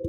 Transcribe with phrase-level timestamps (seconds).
[0.00, 0.06] お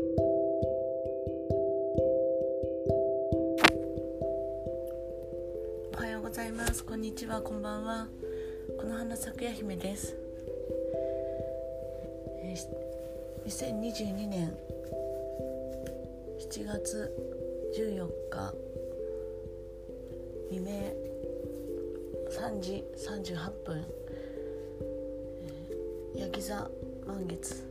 [5.98, 6.86] はようございます。
[6.86, 7.42] こんにちは。
[7.42, 8.08] こんばんは。
[8.80, 10.16] この花咲夜姫です、
[12.44, 12.54] え、
[13.48, 14.56] 2022年
[16.40, 17.12] 7月
[17.76, 18.54] 14日
[20.52, 20.94] 未明
[22.30, 23.84] 3時38分、
[26.16, 26.70] ヤギ座
[27.08, 27.69] 満月。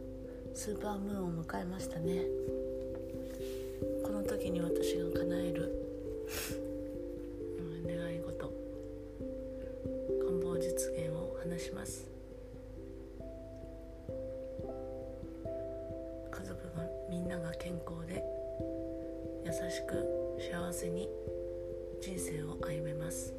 [0.59, 2.22] スーパームーンを迎えましたね。
[4.03, 5.72] この時に私が叶える
[7.86, 8.53] 願い事
[10.18, 12.11] 願望実現を話します。
[16.32, 18.25] 家族がみんなが健康で
[19.45, 19.95] 優しく
[20.40, 21.09] 幸せに
[22.00, 23.32] 人生を歩めます。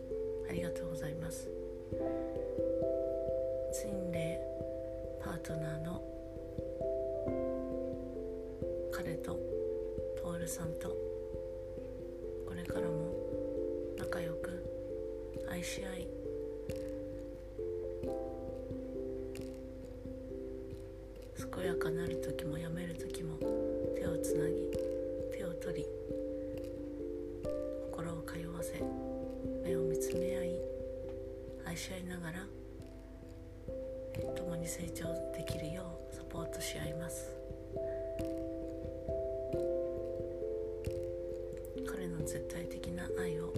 [0.49, 1.49] ありがとうございます。
[3.73, 4.39] ツインレ
[5.19, 6.18] イパートナーの
[8.91, 9.39] 彼と
[10.39, 10.89] 徹さんと
[12.47, 13.13] これからも
[13.97, 14.63] 仲良く
[15.49, 16.07] 愛し合い
[21.59, 23.37] 健やかなる時もやめる時も
[23.95, 24.55] 手をつなぎ
[25.37, 25.85] 手を取り
[27.91, 28.81] 心を通わせ
[29.63, 30.55] 目を見つめ合い
[31.65, 32.45] 愛し合いながら
[34.35, 37.31] 共に成長できるようポートし合います。
[41.87, 43.51] 彼の絶対的な愛を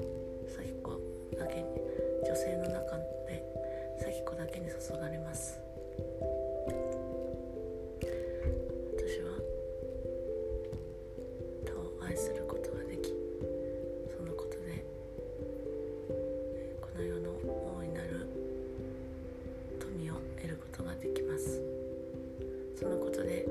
[23.22, 23.46] とで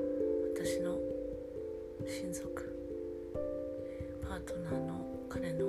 [0.53, 0.97] 私の
[2.05, 2.77] 親族。
[4.21, 5.65] パートナーの彼の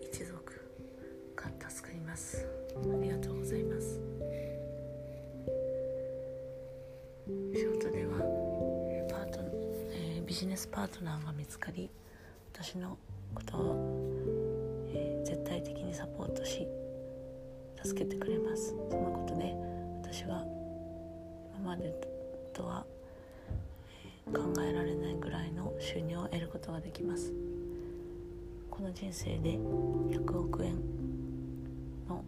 [0.00, 0.52] 一族
[1.34, 2.46] が助かります。
[2.76, 4.00] ありがとうございます。
[7.52, 8.18] 仕事では
[9.10, 9.40] パート、
[9.90, 11.90] えー、ビジネスパートナーが見つかり
[12.52, 12.96] 私の
[13.34, 16.64] ことを、えー、絶対的にサポートし
[17.84, 18.68] 助けてくれます。
[18.68, 19.52] そのことで
[20.04, 20.44] 私は
[21.58, 22.15] 今までと
[22.64, 22.86] は
[24.32, 27.32] 考えられないぐらいの収入を得ることができます。
[28.70, 30.74] この人生で100億円
[32.08, 32.24] の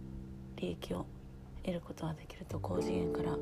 [0.57, 1.07] 利益を
[1.63, 3.37] 得ることができると高次元から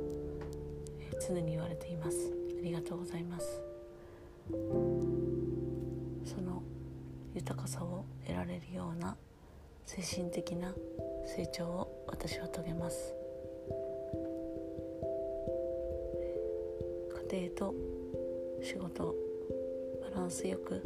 [1.28, 2.32] 常に言われています。
[2.58, 3.60] ありがとうございます。
[6.24, 6.62] その
[7.34, 9.16] 豊かさを得られるような
[9.84, 10.72] 精神的な
[11.26, 13.14] 成長を私は遂げます。
[17.36, 17.74] 家庭と
[18.62, 19.14] 仕事
[20.00, 20.80] バランスよく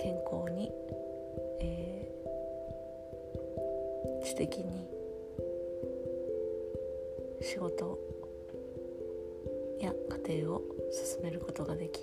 [0.00, 0.70] 健康に、
[1.60, 4.88] えー、知的に
[7.42, 7.98] 仕事
[9.78, 9.92] や
[10.26, 12.00] 家庭を進めることができ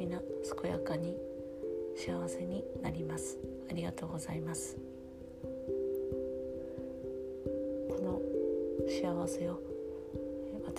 [0.00, 0.18] 皆
[0.62, 1.18] 健やかに
[1.96, 3.36] 幸せになります。
[3.70, 4.78] ありがとうございます。
[7.90, 8.22] この
[8.88, 9.77] 幸せを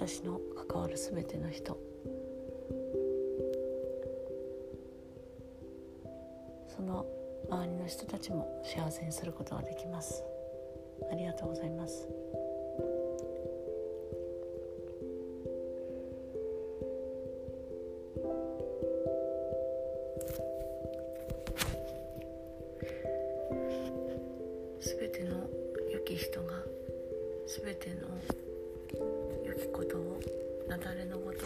[0.01, 0.39] 私の
[0.69, 1.77] 関わる全ての人。
[6.73, 7.05] その
[7.49, 10.23] 周りの人たちも幸せにすることができます。
[11.11, 11.95] ありがとうございます。
[12.03, 12.07] す
[30.89, 31.45] 雪崩のごと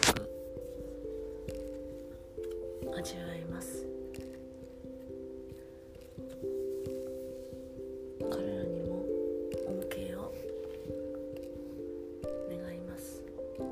[2.96, 3.84] 味わいます。
[8.20, 9.04] 彼らにも
[9.68, 10.32] 恩恵を
[12.48, 13.22] 願います。
[13.58, 13.62] あ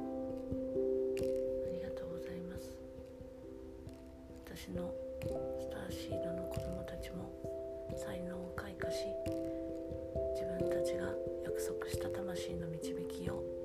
[1.72, 2.76] りがとうございます。
[4.44, 4.92] 私の
[5.58, 7.32] スターシードの子供たちも
[7.96, 9.06] 才能を開花し
[10.34, 11.14] 自分たちが
[11.44, 13.61] 約束した魂の導きを、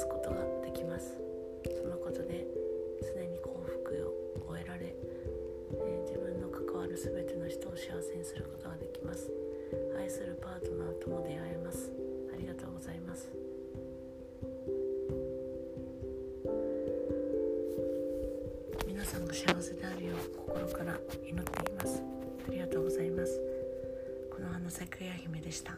[0.00, 1.18] すことができます。
[1.68, 2.46] そのことで
[3.04, 3.52] 常に幸
[3.84, 4.16] 福
[4.48, 4.94] を得られ、
[5.76, 9.30] えー、自分の関わる全ての人を幸せにすることができます。
[9.98, 11.92] 愛するパートナーとも出会えます。
[12.32, 13.28] ありがとうございます。
[18.86, 20.98] 皆さんが幸せであるよう心から
[21.28, 22.02] 祈っています。
[22.48, 23.38] ありがとうございます。
[24.32, 25.76] この花咲くや姫でした。